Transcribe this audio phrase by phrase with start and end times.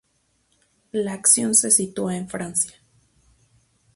[0.93, 2.75] La acción se sitúa en Francia.